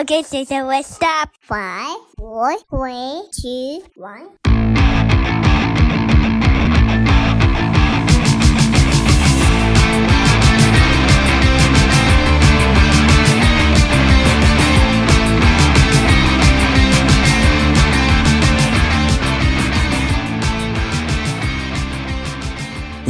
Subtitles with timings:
[0.00, 1.28] Okay, so, so let's stop.
[1.42, 4.30] Five, four, three, two, one.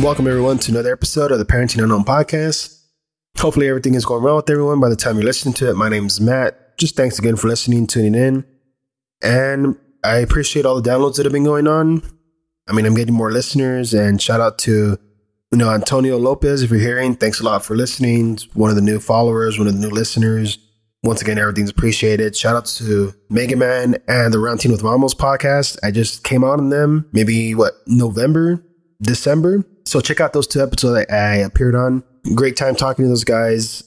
[0.03, 2.83] Welcome, everyone, to another episode of the Parenting Unknown podcast.
[3.39, 5.77] Hopefully, everything is going well with everyone by the time you're listening to it.
[5.77, 6.70] My name is Matt.
[6.81, 8.43] Just thanks again for listening, tuning in.
[9.23, 12.03] And I appreciate all the downloads that have been going on.
[12.67, 14.97] I mean, I'm getting more listeners, and shout out to
[15.53, 16.63] you know Antonio Lopez.
[16.63, 18.39] If you're hearing, thanks a lot for listening.
[18.55, 20.57] One of the new followers, one of the new listeners.
[21.03, 22.35] Once again, everything's appreciated.
[22.35, 25.79] Shout out to Mega Man and the Round Team with Ramos podcast.
[25.83, 28.65] I just came out on them maybe what November,
[29.03, 29.67] December.
[29.85, 32.05] So check out those two episodes I appeared on.
[32.35, 33.83] Great time talking to those guys.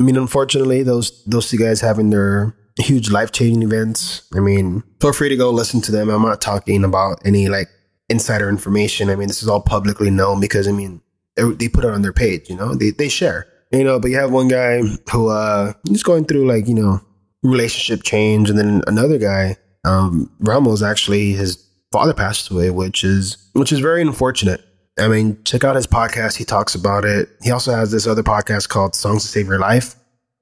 [0.00, 4.28] I mean, unfortunately, those those two guys having their huge life changing events.
[4.34, 6.10] I mean, feel free to go listen to them.
[6.10, 7.68] I'm not talking about any like
[8.08, 9.10] insider information.
[9.10, 11.00] I mean, this is all publicly known because I mean,
[11.36, 12.48] they, put it on their page.
[12.48, 13.46] You know, they they share.
[13.72, 14.80] You know, but you have one guy
[15.10, 17.00] who uh he's going through like you know
[17.42, 23.36] relationship change, and then another guy, um, Ramos actually his father passed away, which is
[23.54, 24.62] which is very unfortunate.
[24.98, 26.36] I mean, check out his podcast.
[26.36, 27.28] He talks about it.
[27.42, 29.94] He also has this other podcast called Songs to Save Your Life.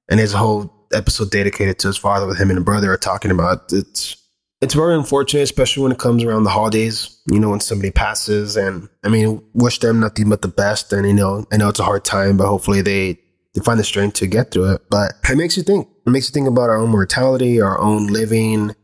[0.08, 2.97] And there's a whole episode dedicated to his father with him and a brother are
[2.97, 4.16] talking about it's
[4.60, 8.56] it's very unfortunate, especially when it comes around the holidays, you know, when somebody passes
[8.56, 10.92] and I mean, wish them nothing but the best.
[10.92, 13.19] And you know, I know it's a hard time, but hopefully they
[13.55, 14.82] they find the strength to get through it.
[14.88, 15.88] But it makes you think.
[16.06, 18.75] It makes you think about our own mortality, our own living,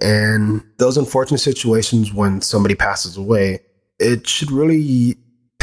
[0.00, 3.60] and those unfortunate situations when somebody passes away
[3.98, 5.16] it should really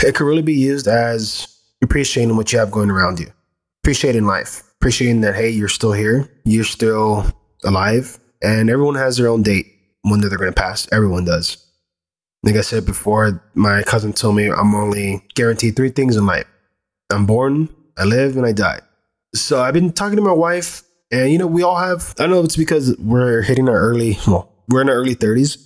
[0.03, 1.47] it could really be used as
[1.83, 3.31] appreciating what you have going around you
[3.83, 7.25] appreciating life appreciating that hey you're still here you're still
[7.63, 9.67] alive and everyone has their own date
[10.03, 10.87] when they're going to pass.
[10.91, 11.65] Everyone does.
[12.43, 16.47] Like i said before my cousin told me i'm only guaranteed three things in life.
[17.11, 17.69] I'm born
[17.99, 18.79] i live and i die.
[19.35, 22.31] So i've been talking to my wife and you know we all have i don't
[22.31, 25.63] know it's because we're hitting our early well we're in our early 30s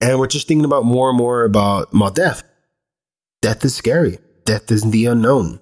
[0.00, 2.42] and we're just thinking about more and more about, about death.
[3.42, 4.18] Death is scary.
[4.44, 5.60] Death is the unknown.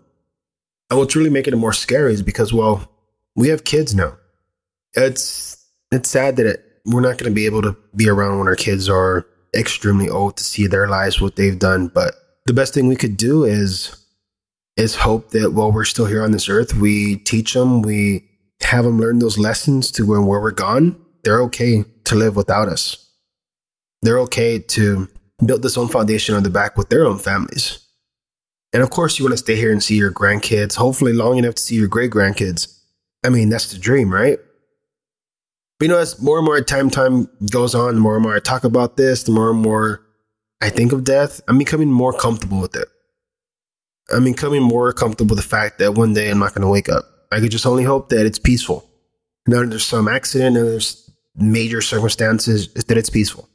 [0.91, 2.91] And what's really making it more scary is because, well,
[3.35, 4.17] we have kids now.
[4.95, 5.57] It's
[5.91, 8.57] it's sad that it, we're not going to be able to be around when our
[8.57, 11.89] kids are extremely old to see their lives, what they've done.
[11.89, 12.15] But
[12.47, 13.95] the best thing we could do is
[14.77, 18.25] is hope that while we're still here on this earth, we teach them, we
[18.63, 22.69] have them learn those lessons to when where we're gone, they're okay to live without
[22.69, 23.08] us
[24.03, 25.09] they're okay to
[25.45, 27.85] build this own foundation on the back with their own families.
[28.73, 31.55] And of course, you want to stay here and see your grandkids, hopefully long enough
[31.55, 32.79] to see your great grandkids.
[33.25, 34.39] I mean, that's the dream, right?
[35.79, 38.37] But you know, as more and more time time goes on, the more and more
[38.37, 40.03] I talk about this, the more and more
[40.61, 42.89] I think of death, I'm becoming more comfortable with it.
[44.11, 46.89] I'm becoming more comfortable with the fact that one day I'm not going to wake
[46.89, 47.05] up.
[47.31, 48.89] I could just only hope that it's peaceful.
[49.47, 53.49] Not there's some accident and there's major circumstances, that it's peaceful.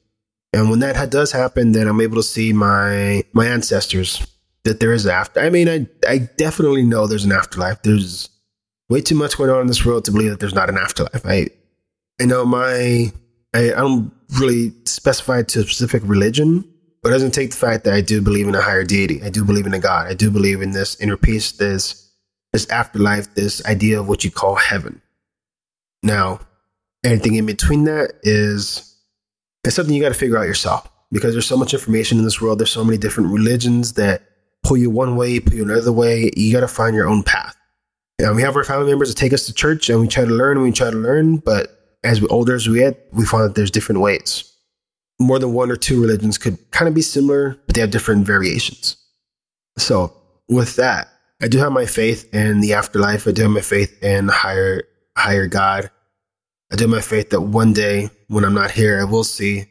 [0.53, 4.25] And when that does happen, then I'm able to see my my ancestors.
[4.63, 5.41] That there is after.
[5.41, 7.81] I mean, I I definitely know there's an afterlife.
[7.81, 8.29] There's
[8.87, 11.25] way too much going on in this world to believe that there's not an afterlife.
[11.25, 11.49] I
[12.21, 13.11] I know my
[13.53, 16.63] I, I don't really specify to a specific religion,
[17.01, 19.21] but it doesn't take the fact that I do believe in a higher deity.
[19.21, 20.07] I do believe in a God.
[20.07, 22.11] I do believe in this inner peace, this
[22.53, 25.01] this afterlife, this idea of what you call heaven.
[26.03, 26.39] Now,
[27.03, 28.92] anything in between that is
[29.63, 32.41] it's something you got to figure out yourself because there's so much information in this
[32.41, 32.59] world.
[32.59, 34.23] There's so many different religions that
[34.63, 36.31] pull you one way, pull you another way.
[36.35, 37.55] You got to find your own path.
[38.19, 40.31] And we have our family members that take us to church and we try to
[40.31, 41.37] learn and we try to learn.
[41.37, 44.49] But as we older as we get, we find that there's different ways.
[45.19, 48.25] More than one or two religions could kind of be similar, but they have different
[48.25, 48.97] variations.
[49.77, 50.13] So
[50.49, 51.09] with that,
[51.41, 53.27] I do have my faith in the afterlife.
[53.27, 54.83] I do have my faith in higher,
[55.17, 55.89] higher God.
[56.73, 59.65] I do my faith that one day when I'm not here, I will see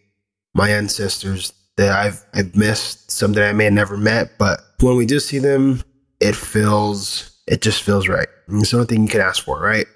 [0.54, 4.38] my ancestors that I've I've missed, some that I may have never met.
[4.38, 5.82] But when we do see them,
[6.20, 8.28] it feels it just feels right.
[8.48, 9.86] It's the only thing you can ask for, right?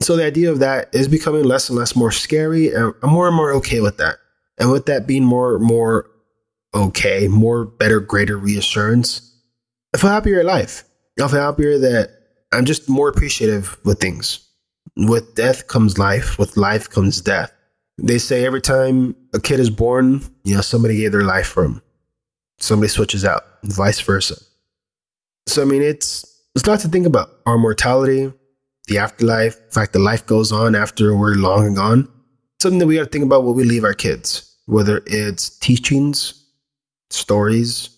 [0.00, 3.26] So the idea of that is becoming less and less more scary, and I'm more
[3.26, 4.16] and more okay with that.
[4.56, 6.08] And with that being more more
[6.72, 9.34] okay, more better, greater reassurance,
[9.92, 10.84] I feel happier in life.
[11.20, 12.10] I feel happier that
[12.52, 14.45] I'm just more appreciative with things.
[14.96, 16.38] With death comes life.
[16.38, 17.52] With life comes death.
[17.98, 21.64] They say every time a kid is born, you know, somebody gave their life for
[21.64, 21.82] him.
[22.58, 24.36] Somebody switches out, vice versa.
[25.46, 27.30] So I mean, it's it's a lot to think about.
[27.44, 28.32] Our mortality,
[28.86, 32.08] the afterlife, the fact that life goes on after we're long gone.
[32.60, 36.44] Something that we got to think about what we leave our kids, whether it's teachings,
[37.10, 37.90] stories,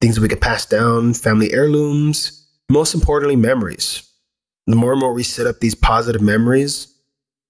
[0.00, 4.08] things that we could pass down, family heirlooms, most importantly, memories.
[4.66, 6.94] The more and more we set up these positive memories,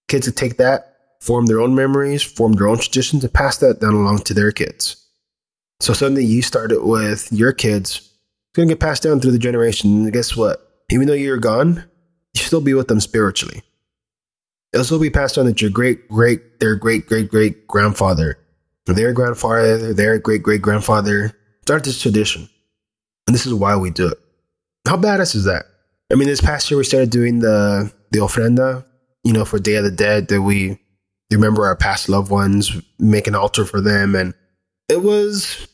[0.08, 3.80] kids will take that, form their own memories, form their own traditions, and pass that
[3.80, 4.96] down along to their kids.
[5.80, 8.10] So something you started with your kids is
[8.54, 10.04] going to get passed down through the generation.
[10.04, 10.84] And guess what?
[10.90, 11.84] Even though you're gone,
[12.34, 13.62] you still be with them spiritually.
[14.72, 18.38] It'll still be passed on that your great, great, their great, great, great grandfather,
[18.86, 22.48] their grandfather, their great, great grandfather started this tradition.
[23.26, 24.18] And this is why we do it.
[24.86, 25.66] How badass is that?
[26.12, 28.84] I mean, this past year we started doing the the ofrenda,
[29.24, 30.78] you know, for Day of the Dead that we
[31.30, 34.34] remember our past loved ones, make an altar for them, and
[34.88, 35.66] it was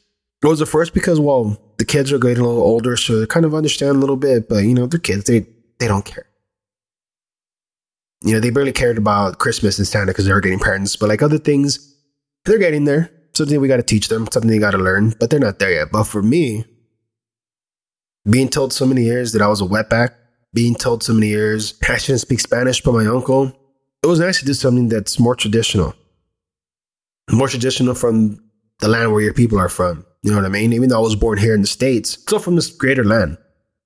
[0.42, 3.26] it was the first because well, the kids are getting a little older, so they
[3.26, 5.44] kind of understand a little bit, but you know, they're kids, they
[5.80, 6.26] they don't care.
[8.22, 11.08] You know, they barely cared about Christmas and Santa because they were getting parents, but
[11.08, 11.96] like other things,
[12.44, 13.10] they're getting there.
[13.34, 15.70] Something we got to teach them, something they got to learn, but they're not there
[15.70, 15.92] yet.
[15.92, 16.64] But for me,
[18.28, 20.14] being told so many years that I was a wetback,
[20.58, 23.52] being told so many years I shouldn't speak Spanish but my uncle,
[24.02, 25.94] it was nice to do something that's more traditional,
[27.30, 28.42] more traditional from
[28.80, 30.04] the land where your people are from.
[30.22, 30.72] You know what I mean?
[30.72, 33.38] Even though I was born here in the States, still from this greater land.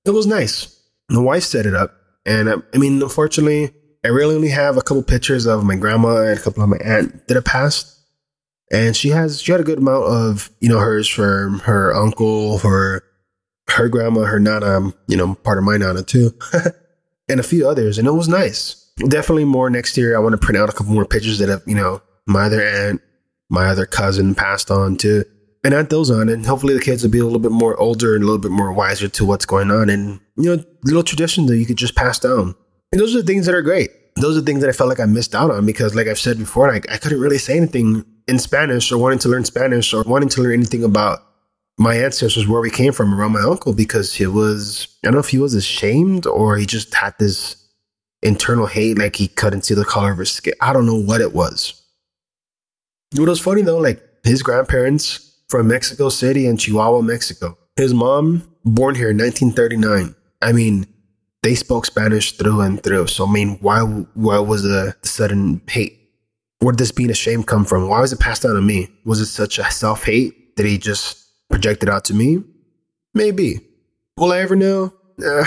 [0.03, 0.81] It was nice.
[1.11, 1.93] My wife set it up.
[2.25, 3.71] And I, I mean, unfortunately,
[4.03, 6.77] I really only have a couple pictures of my grandma and a couple of my
[6.77, 7.99] aunt that have passed.
[8.71, 12.57] And she has, she had a good amount of, you know, hers from her uncle,
[12.57, 13.03] her,
[13.73, 16.31] her grandma, her nana, um, you know, part of my nana too,
[17.29, 17.97] and a few others.
[17.97, 18.91] And it was nice.
[19.07, 20.15] Definitely more next year.
[20.15, 22.61] I want to print out a couple more pictures that have, you know, my other
[22.61, 23.01] aunt,
[23.49, 25.25] my other cousin passed on to
[25.63, 26.29] and add those on.
[26.29, 28.51] And hopefully the kids will be a little bit more older and a little bit
[28.51, 29.89] more wiser to what's going on.
[29.89, 32.55] And, you know, little traditions that you could just pass down.
[32.91, 33.89] And those are the things that are great.
[34.15, 36.19] Those are the things that I felt like I missed out on because, like I've
[36.19, 39.91] said before, I, I couldn't really say anything in Spanish or wanting to learn Spanish
[39.91, 41.19] or wanting to learn anything about
[41.77, 45.19] my ancestors, where we came from around my uncle, because he was, I don't know
[45.19, 47.55] if he was ashamed or he just had this
[48.21, 50.53] internal hate, like he couldn't see the color of his skin.
[50.61, 51.81] I don't know what it was.
[53.15, 57.57] What was funny though, like his grandparents from Mexico City and Chihuahua, Mexico.
[57.75, 60.15] His mom, born here in 1939.
[60.41, 60.85] I mean,
[61.41, 63.07] they spoke Spanish through and through.
[63.07, 65.99] So, I mean, why, why was the sudden hate?
[66.59, 67.89] Where did this being ashamed come from?
[67.89, 68.89] Why was it passed down to me?
[69.05, 71.22] Was it such a self hate that he just
[71.53, 72.43] projected out to me?
[73.13, 73.59] Maybe.
[74.17, 74.91] Will I ever know?
[75.23, 75.45] Uh,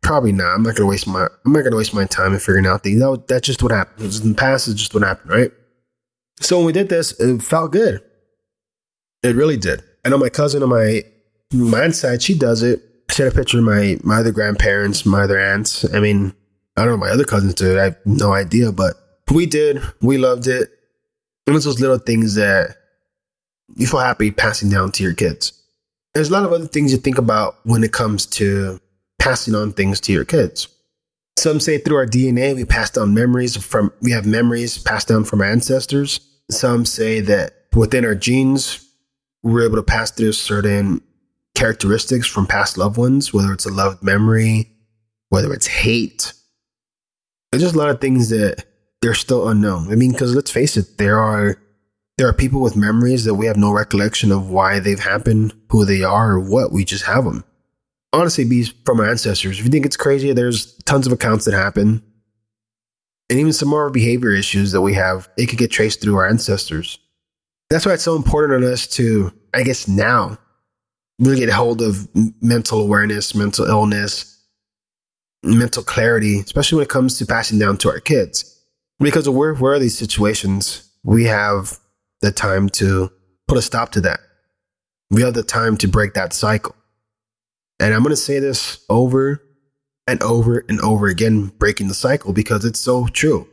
[0.00, 0.54] probably not.
[0.54, 3.00] I'm not gonna waste my I'm not gonna waste my time in figuring out things.
[3.00, 4.68] That, that's just what was in the past.
[4.68, 5.50] It's just what happened, right?
[6.40, 8.00] So when we did this, it felt good.
[9.24, 9.82] It really did.
[10.04, 11.02] I know my cousin on my
[11.52, 12.80] my side, she does it.
[13.10, 15.84] She had a picture of my my other grandparents, my other aunts.
[15.92, 16.32] I mean,
[16.76, 17.76] I don't know my other cousins did.
[17.76, 18.94] I have no idea, but
[19.32, 19.82] we did.
[20.00, 20.70] We loved it.
[21.48, 22.76] And it's those little things that
[23.76, 25.52] you feel happy passing down to your kids.
[26.14, 28.80] There's a lot of other things you think about when it comes to
[29.18, 30.68] passing on things to your kids.
[31.38, 35.24] Some say through our DNA we pass down memories from we have memories passed down
[35.24, 36.20] from our ancestors.
[36.50, 38.86] Some say that within our genes
[39.42, 41.00] we're able to pass through certain
[41.54, 44.70] characteristics from past loved ones, whether it's a loved memory,
[45.28, 46.32] whether it's hate.
[47.50, 48.64] There's just a lot of things that
[49.00, 49.90] they're still unknown.
[49.90, 51.56] I mean, because let's face it, there are
[52.20, 55.86] there are people with memories that we have no recollection of why they've happened, who
[55.86, 56.70] they are, or what.
[56.70, 57.44] We just have them.
[58.12, 59.58] Honestly, be from our ancestors.
[59.58, 62.02] If you think it's crazy, there's tons of accounts that happen.
[63.30, 66.28] And even some more behavior issues that we have, it could get traced through our
[66.28, 66.98] ancestors.
[67.70, 70.36] That's why it's so important on us to, I guess, now
[71.20, 72.06] really get a hold of
[72.42, 74.44] mental awareness, mental illness,
[75.42, 78.62] mental clarity, especially when it comes to passing down to our kids.
[78.98, 81.78] Because of where, where are these situations, we have
[82.20, 83.10] the time to
[83.48, 84.20] put a stop to that.
[85.10, 86.74] We have the time to break that cycle.
[87.80, 89.42] And I'm going to say this over
[90.06, 93.48] and over and over again, breaking the cycle because it's so true.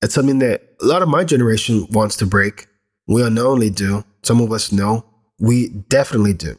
[0.00, 2.66] It's something that a lot of my generation wants to break
[3.06, 4.04] we unknowingly do.
[4.22, 5.04] Some of us know.
[5.38, 6.56] We definitely do.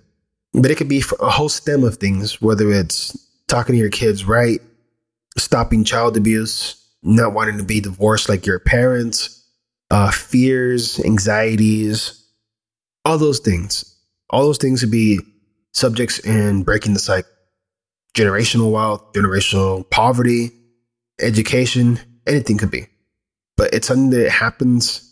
[0.54, 4.26] But it could be a whole stem of things, whether it's talking to your kids
[4.26, 4.62] right,
[5.38, 9.43] stopping child abuse, not wanting to be divorced like your parents,
[9.92, 12.26] uh, fears, anxieties,
[13.06, 13.96] all those things.
[14.30, 15.20] All those things would be
[15.74, 17.30] subjects in breaking the cycle.
[18.16, 20.52] Generational wealth, generational poverty,
[21.20, 22.88] education, anything could be.
[23.58, 25.10] But it's something that happens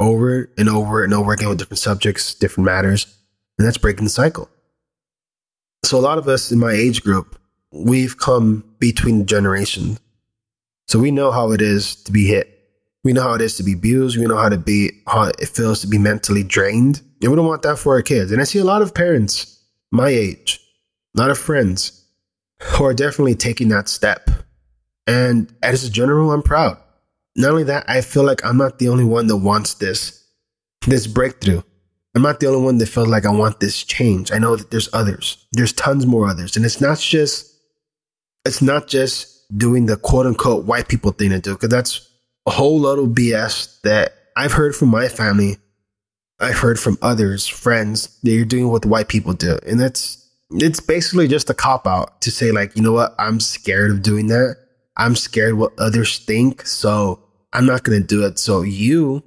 [0.00, 3.06] over and over and over again with different subjects, different matters.
[3.58, 4.48] And that's breaking the cycle.
[5.84, 7.38] So a lot of us in my age group,
[7.70, 10.00] we've come between generations.
[10.88, 12.53] So we know how it is to be hit.
[13.04, 14.16] We know how it is to be abused.
[14.16, 17.02] We know how to be how it feels to be mentally drained.
[17.22, 18.32] And we don't want that for our kids.
[18.32, 20.60] And I see a lot of parents my age,
[21.16, 22.04] a lot of friends
[22.60, 24.28] who are definitely taking that step.
[25.06, 26.78] And as a general, I'm proud.
[27.36, 30.24] Not only that, I feel like I'm not the only one that wants this,
[30.86, 31.62] this breakthrough.
[32.14, 34.32] I'm not the only one that feels like I want this change.
[34.32, 35.46] I know that there's others.
[35.52, 36.56] There's tons more others.
[36.56, 37.52] And it's not just
[38.44, 42.08] it's not just doing the quote unquote white people thing to do, because that's
[42.46, 45.56] a whole lot of BS that I've heard from my family.
[46.40, 49.58] I've heard from others, friends, that you're doing what the white people do.
[49.66, 50.20] And that's
[50.50, 54.02] it's basically just a cop out to say, like, you know what, I'm scared of
[54.02, 54.56] doing that.
[54.96, 56.66] I'm scared what others think.
[56.66, 57.22] So
[57.52, 58.38] I'm not gonna do it.
[58.38, 59.22] So you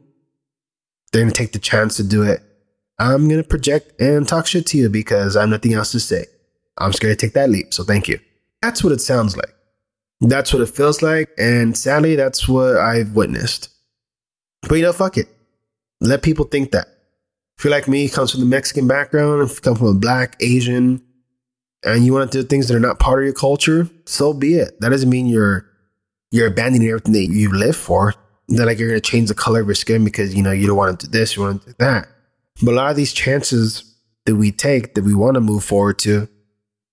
[1.12, 2.42] they're gonna take the chance to do it.
[3.00, 6.26] I'm gonna project and talk shit to you because I have nothing else to say.
[6.78, 7.74] I'm scared to take that leap.
[7.74, 8.20] So thank you.
[8.62, 9.54] That's what it sounds like.
[10.22, 11.30] That's what it feels like.
[11.38, 13.70] And sadly, that's what I've witnessed.
[14.64, 15.28] But you know, fuck it.
[16.02, 16.88] Let people think that.
[17.58, 20.36] If you're like me, comes from the Mexican background, if you come from a black,
[20.40, 21.02] Asian,
[21.84, 24.56] and you want to do things that are not part of your culture, so be
[24.56, 24.80] it.
[24.80, 25.66] That doesn't mean you're
[26.30, 28.14] you're abandoning everything that you live for.
[28.50, 30.78] That like you're gonna change the color of your skin because you know you don't
[30.78, 32.08] want to do this, you want to do that.
[32.62, 33.96] But a lot of these chances
[34.26, 36.28] that we take that we want to move forward to,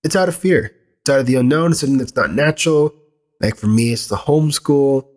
[0.03, 0.73] it's out of fear.
[1.01, 1.71] It's out of the unknown.
[1.71, 2.93] It's something that's not natural.
[3.41, 5.07] Like for me, it's the homeschool.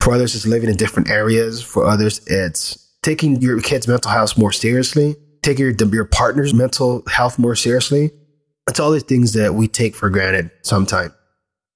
[0.00, 1.62] For others, it's living in different areas.
[1.62, 7.02] For others, it's taking your kid's mental health more seriously, taking your, your partner's mental
[7.08, 8.10] health more seriously.
[8.68, 11.12] It's all these things that we take for granted sometimes.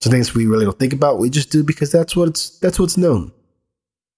[0.03, 1.19] Some things we really don't think about.
[1.19, 3.33] We just do because that's what's that's what's known.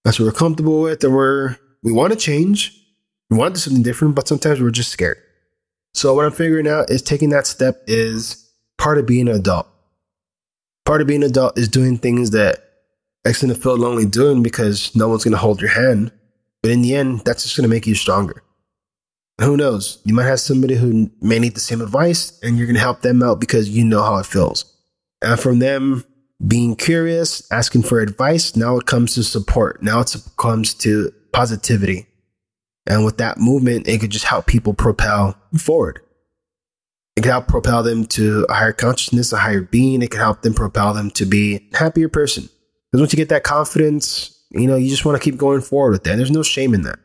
[0.05, 2.75] That's what we're comfortable with, and we're we want to change.
[3.31, 5.19] We want to do something different, but sometimes we're just scared.
[5.95, 9.69] So what I'm figuring out is taking that step is part of being an adult.
[10.89, 12.65] Part of being an adult is doing things that
[13.27, 16.11] X going to feel lonely doing because no one's going to hold your hand.
[16.63, 18.43] But in the end, that's just going to make you stronger.
[19.39, 20.01] Who knows?
[20.07, 23.03] You might have somebody who may need the same advice and you're going to help
[23.03, 24.65] them out because you know how it feels.
[25.21, 26.07] And from them
[26.47, 29.83] being curious, asking for advice, now it comes to support.
[29.83, 32.07] Now it comes to positivity.
[32.87, 36.01] And with that movement, it could just help people propel forward.
[37.19, 40.03] It can help propel them to a higher consciousness, a higher being.
[40.03, 42.45] It can help them propel them to be a happier person.
[42.45, 45.91] Because once you get that confidence, you know, you just want to keep going forward
[45.91, 46.15] with that.
[46.15, 47.01] There's no shame in that.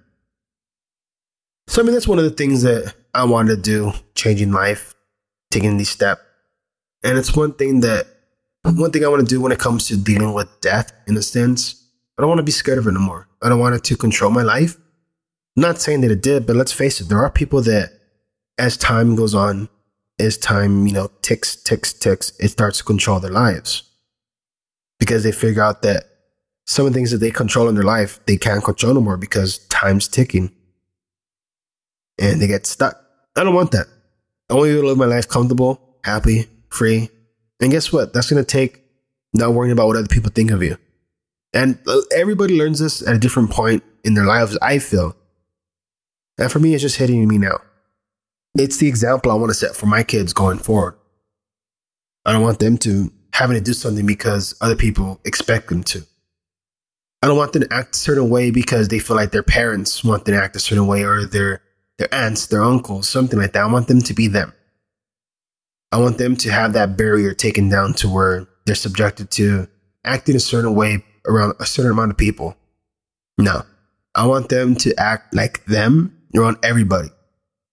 [1.65, 4.93] So, I mean, that's one of the things that I wanted to do, changing life,
[5.49, 6.21] taking these steps.
[7.03, 8.05] And it's one thing that,
[8.61, 11.23] one thing I want to do when it comes to dealing with death, in a
[11.23, 11.87] sense.
[12.19, 13.29] I don't want to be scared of it anymore.
[13.41, 14.75] I don't want it to control my life.
[15.57, 17.93] I'm not saying that it did, but let's face it, there are people that,
[18.59, 19.69] as time goes on,
[20.19, 23.83] as time, you know, ticks, ticks, ticks, it starts to control their lives.
[24.99, 26.05] Because they figure out that
[26.65, 29.17] some of the things that they control in their life, they can't control no more
[29.17, 30.51] because time's ticking.
[32.19, 33.01] And they get stuck.
[33.35, 33.87] I don't want that.
[34.49, 37.09] I want you to live my life comfortable, happy, free.
[37.59, 38.13] And guess what?
[38.13, 38.81] That's going to take
[39.33, 40.77] not worrying about what other people think of you.
[41.53, 45.15] And uh, everybody learns this at a different point in their lives, I feel.
[46.37, 47.59] And for me, it's just hitting me now
[48.55, 50.95] it's the example I want to set for my kids going forward.
[52.25, 56.05] I don't want them to having to do something because other people expect them to.
[57.21, 60.03] I don't want them to act a certain way because they feel like their parents
[60.03, 61.61] want them to act a certain way or their
[61.97, 63.63] their aunts, their uncles, something like that.
[63.63, 64.53] I want them to be them.
[65.91, 69.67] I want them to have that barrier taken down to where they're subjected to
[70.03, 72.57] acting a certain way around a certain amount of people.
[73.37, 73.63] No.
[74.15, 77.09] I want them to act like them around everybody.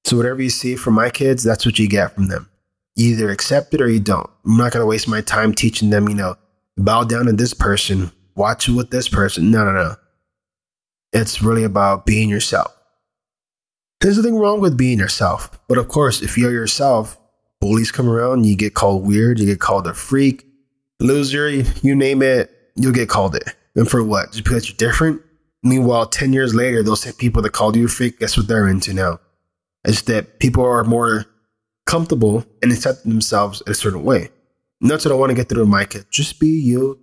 [0.05, 2.49] So whatever you see from my kids, that's what you get from them.
[2.97, 4.29] You either accept it or you don't.
[4.45, 6.37] I'm not going to waste my time teaching them, you know,
[6.77, 9.51] bow down to this person, watch it with this person.
[9.51, 9.97] No, no, no.
[11.13, 12.77] It's really about being yourself.
[14.01, 15.51] There's nothing wrong with being yourself.
[15.69, 17.19] But of course, if you're yourself,
[17.61, 20.47] bullies come around, you get called weird, you get called a freak,
[21.01, 23.55] loser, you name it, you'll get called it.
[23.75, 24.33] And for what?
[24.33, 25.21] Just because you're different?
[25.63, 28.69] Meanwhile, 10 years later, those same people that called you a freak, guess what they're
[28.69, 29.21] into now?
[29.85, 31.27] Is that people are more
[31.87, 34.29] comfortable and accept themselves in a certain way.
[34.81, 36.07] And that's what I want to get through to my kids.
[36.11, 37.01] Just be you,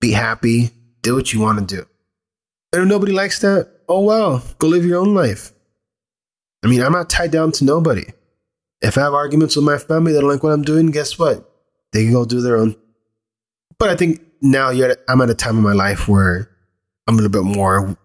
[0.00, 0.70] be happy,
[1.02, 1.86] do what you want to do.
[2.72, 5.52] And if nobody likes that, oh well, go live your own life.
[6.62, 8.04] I mean, I'm not tied down to nobody.
[8.82, 11.50] If I have arguments with my family that don't like what I'm doing, guess what?
[11.92, 12.76] They can go do their own.
[13.78, 16.50] But I think now at, I'm at a time in my life where
[17.06, 17.96] I'm a little bit more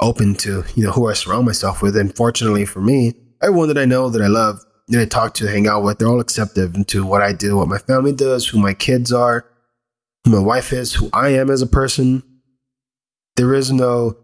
[0.00, 1.96] open to, you know, who I surround myself with.
[1.96, 5.46] And fortunately for me, everyone that I know that I love, that I talk to,
[5.46, 8.58] hang out with, they're all accepting to what I do, what my family does, who
[8.58, 9.46] my kids are.
[10.24, 12.22] who my wife is, who I am as a person.
[13.36, 14.16] There is no,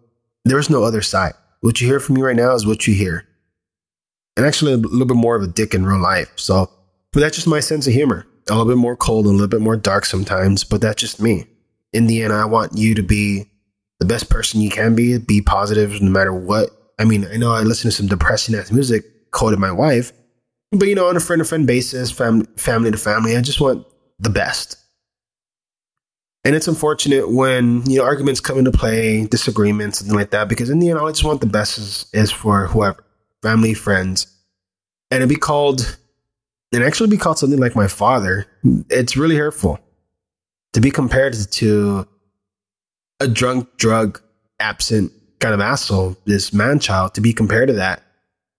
[0.44, 1.34] there is no other side.
[1.60, 3.26] What you hear from me right now is what you hear.
[4.36, 6.32] And actually, a little bit more of a dick in real life.
[6.36, 6.70] So,
[7.12, 8.26] but that's just my sense of humor.
[8.48, 11.46] A little bit more cold, a little bit more dark sometimes, but that's just me.
[11.92, 13.50] In the end, I want you to be
[13.98, 16.70] the best person you can be, be positive no matter what.
[17.00, 20.12] I mean, I know I listen to some depressing ass music, quoted my wife,
[20.70, 23.60] but you know, on a friend to friend basis, fam- family to family, I just
[23.60, 23.86] want
[24.18, 24.76] the best.
[26.44, 30.68] And it's unfortunate when, you know, arguments come into play, disagreements, something like that, because
[30.68, 33.02] in the end, all I just want the best is, is for whoever,
[33.42, 34.26] family, friends.
[35.10, 35.98] And it'd be called,
[36.72, 38.46] and actually be called something like my father.
[38.90, 39.80] It's really hurtful
[40.74, 42.06] to be compared to
[43.20, 44.20] a drunk, drug,
[44.60, 48.02] absent kind of asshole, this man child, to be compared to that.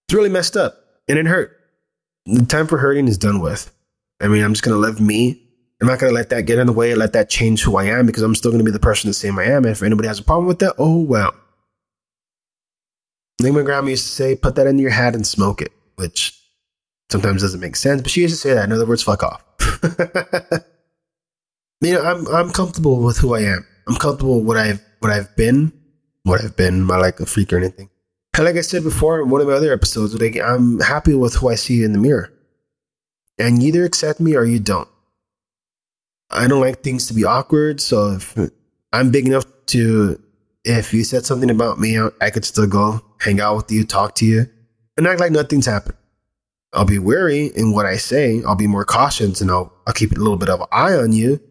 [0.07, 0.75] It's really messed up
[1.07, 1.57] and it hurt.
[2.25, 3.71] The time for hurting is done with.
[4.19, 5.41] I mean, I'm just going to live me
[5.81, 7.75] I'm not going to let that get in the way and let that change who
[7.75, 9.65] I am because I'm still going to be the person the same I am.
[9.65, 11.33] And if anybody has a problem with that, oh well.
[13.39, 15.71] I think my grandma used to say, put that in your hat and smoke it,
[15.95, 16.39] which
[17.09, 18.65] sometimes doesn't make sense, but she used to say that.
[18.65, 19.43] In other words, fuck off.
[21.81, 23.65] you know, I'm I'm comfortable with who I am.
[23.87, 25.73] I'm comfortable with what I've what I've been,
[26.23, 27.89] what I've been, not like a freak or anything.
[28.35, 31.35] And like I said before in one of my other episodes, like I'm happy with
[31.35, 32.31] who I see in the mirror.
[33.37, 34.87] And either accept me or you don't.
[36.29, 37.81] I don't like things to be awkward.
[37.81, 38.37] So if
[38.93, 40.21] I'm big enough to,
[40.63, 44.15] if you said something about me, I could still go hang out with you, talk
[44.15, 44.45] to you,
[44.95, 45.97] and act like nothing's happened.
[46.73, 48.41] I'll be wary in what I say.
[48.47, 51.11] I'll be more cautious and I'll, I'll keep a little bit of an eye on
[51.11, 51.41] you.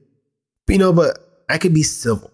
[0.66, 2.30] But, you know, but I could be civil.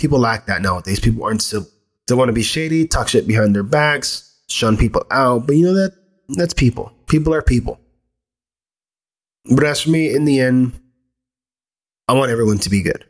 [0.00, 0.98] People lack that nowadays.
[0.98, 1.68] People aren't civil.
[2.08, 5.46] They want to be shady, talk shit behind their backs, shun people out.
[5.46, 5.92] But you know that
[6.30, 6.90] that's people.
[7.06, 7.78] People are people.
[9.54, 10.72] But as for me, in the end,
[12.08, 13.04] I want everyone to be good.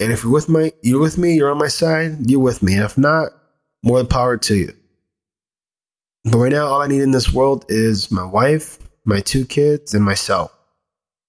[0.00, 2.74] And if you're with my you're with me, you're on my side, you're with me.
[2.74, 3.28] If not,
[3.84, 4.74] more power to you.
[6.24, 9.94] But right now, all I need in this world is my wife, my two kids,
[9.94, 10.50] and myself.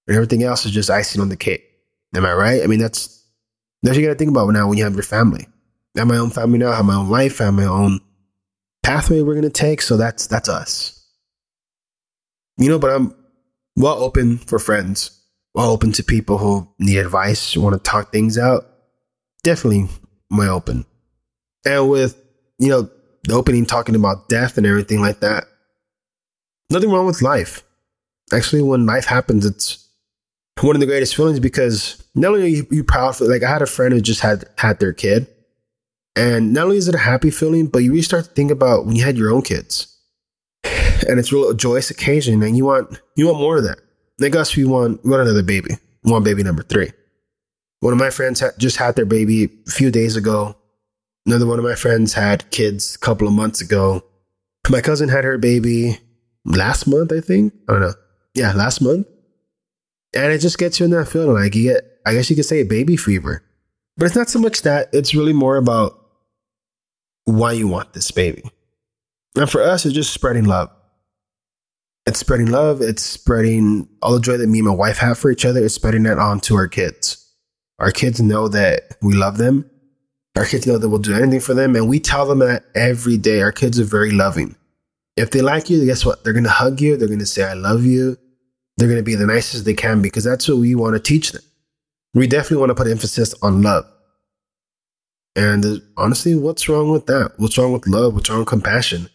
[0.08, 1.70] And everything else is just icing on the cake.
[2.16, 2.64] Am I right?
[2.64, 3.25] I mean, that's
[3.86, 5.48] that's you gotta think about now when you have your family.
[5.96, 8.00] I have my own family now, I have my own life, I have my own
[8.84, 9.82] pathway we're gonna take.
[9.82, 10.92] So that's that's us.
[12.58, 13.16] You know, but I'm
[13.76, 15.16] well open for friends
[15.56, 18.68] well open to people who need advice, want to talk things out.
[19.44, 19.88] Definitely
[20.30, 20.86] my open.
[21.66, 22.22] And with,
[22.60, 22.90] you know,
[23.24, 25.46] the opening talking about death and everything like that,
[26.70, 27.64] nothing wrong with life.
[28.34, 29.85] Actually, when life happens, it's
[30.62, 33.50] one of the greatest feelings because not only are you, you proud for, like, I
[33.50, 35.28] had a friend who just had had their kid.
[36.16, 38.86] And not only is it a happy feeling, but you really start to think about
[38.86, 39.92] when you had your own kids.
[41.08, 43.80] And it's real a joyous occasion and you want you want more of that.
[44.18, 45.76] Like us, we want, we want another baby.
[46.04, 46.92] We want baby number three.
[47.82, 50.56] One of my friends ha- just had their baby a few days ago.
[51.26, 54.04] Another one of my friends had kids a couple of months ago.
[54.70, 56.00] My cousin had her baby
[56.46, 57.54] last month, I think.
[57.68, 57.94] I don't know.
[58.34, 59.06] Yeah, last month.
[60.16, 61.36] And it just gets you in that feeling.
[61.36, 63.44] Like you get, I guess you could say baby fever.
[63.98, 66.00] But it's not so much that, it's really more about
[67.26, 68.44] why you want this baby.
[69.36, 70.70] And for us, it's just spreading love
[72.06, 72.82] it's spreading love.
[72.82, 75.64] It's spreading all the joy that me and my wife have for each other.
[75.64, 77.22] It's spreading that on to our kids.
[77.80, 79.70] Our kids know that we love them.
[80.36, 81.76] Our kids know that we'll do anything for them.
[81.76, 83.42] And we tell them that every day.
[83.42, 84.56] Our kids are very loving.
[85.18, 86.24] If they like you, guess what?
[86.24, 86.98] They're going to hug you.
[86.98, 88.18] They're going to say, I love you.
[88.78, 91.32] They're going to be the nicest they can because that's what we want to teach
[91.32, 91.44] them.
[92.14, 93.86] We definitely want to put emphasis on love.
[95.36, 97.34] And honestly, what's wrong with that?
[97.38, 98.14] What's wrong with love?
[98.14, 99.10] What's wrong with compassion?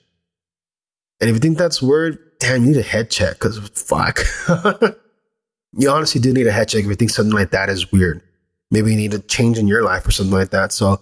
[1.21, 4.21] And if you think that's weird, damn, you need a head check because fuck.
[5.73, 8.23] you honestly do need a head check if you think something like that is weird.
[8.71, 10.73] Maybe you need a change in your life or something like that.
[10.73, 11.01] So,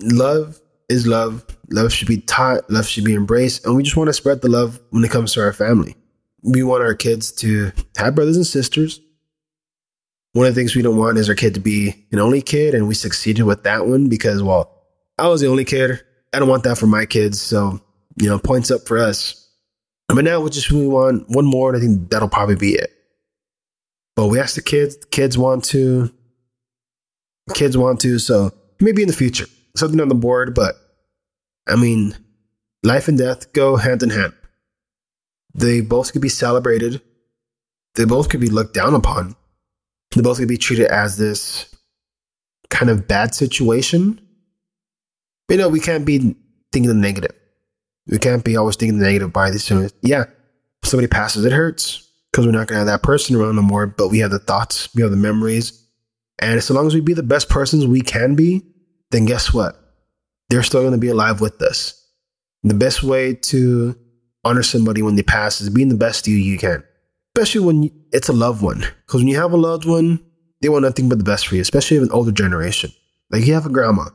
[0.00, 1.44] love is love.
[1.70, 2.68] Love should be taught.
[2.70, 3.64] Love should be embraced.
[3.64, 5.96] And we just want to spread the love when it comes to our family.
[6.42, 9.00] We want our kids to have brothers and sisters.
[10.32, 12.74] One of the things we don't want is our kid to be an only kid,
[12.74, 14.72] and we succeeded with that one because, well,
[15.18, 16.00] I was the only kid.
[16.32, 17.40] I don't want that for my kids.
[17.40, 17.80] So,
[18.20, 19.48] you know, points up for us.
[20.08, 22.90] But now we just really want one more, and I think that'll probably be it.
[24.16, 26.12] But we asked the kids, the kids want to,
[27.54, 30.74] kids want to, so maybe in the future, something on the board, but
[31.68, 32.16] I mean,
[32.82, 34.34] life and death go hand in hand.
[35.54, 37.02] They both could be celebrated.
[37.96, 39.34] They both could be looked down upon.
[40.14, 41.74] They both could be treated as this
[42.68, 44.20] kind of bad situation.
[45.48, 46.36] But, you know, we can't be
[46.72, 47.34] thinking the negative.
[48.06, 49.70] We can't be always thinking the negative by this.
[50.02, 50.24] Yeah,
[50.84, 53.86] somebody passes, it hurts because we're not going to have that person around no more.
[53.86, 55.84] But we have the thoughts, we have the memories,
[56.40, 58.62] And so long as we be the best persons we can be,
[59.10, 59.76] then guess what?
[60.48, 61.96] They're still going to be alive with us.
[62.62, 63.96] The best way to
[64.44, 66.82] honor somebody when they pass is being the best you you can,
[67.36, 68.80] especially when it's a loved one.
[69.06, 70.20] Because when you have a loved one,
[70.60, 72.92] they want nothing but the best for you, especially an older generation.
[73.30, 74.06] Like you have a grandma,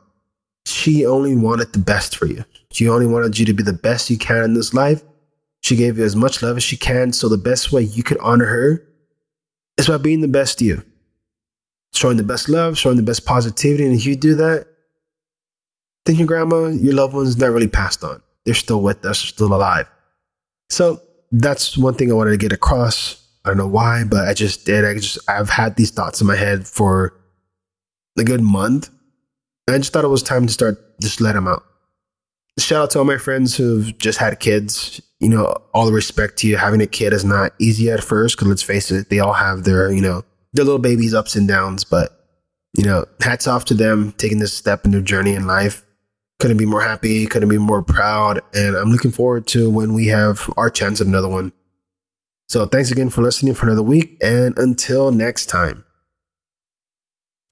[0.66, 2.44] she only wanted the best for you.
[2.72, 5.04] She only wanted you to be the best you can in this life.
[5.62, 7.14] She gave you as much love as she can.
[7.14, 8.84] So the best way you could honor her
[9.78, 10.84] is by being the best you,
[11.94, 13.86] showing the best love, showing the best positivity.
[13.86, 14.68] And if you do that,
[16.06, 18.22] then your grandma, your loved ones, not really passed on.
[18.46, 19.88] They're still with us, still alive.
[20.70, 21.02] So
[21.32, 23.22] that's one thing I wanted to get across.
[23.44, 24.86] I don't know why, but I just did.
[24.86, 27.14] I just I've had these thoughts in my head for
[28.18, 28.90] a good month.
[29.70, 31.64] I just thought it was time to start just let them out.
[32.58, 35.02] Shout out to all my friends who've just had kids.
[35.20, 36.58] You know, all the respect to you.
[36.58, 39.64] Having a kid is not easy at first because let's face it, they all have
[39.64, 40.24] their, you know,
[40.54, 41.84] their little babies' ups and downs.
[41.84, 42.12] But,
[42.78, 45.85] you know, hats off to them taking this step in their journey in life
[46.40, 48.42] couldn't be more happy, couldn't be more proud.
[48.54, 51.54] And I'm looking forward to when we have our chance at another one.
[52.48, 54.18] So thanks again for listening for another week.
[54.22, 55.85] And until next time.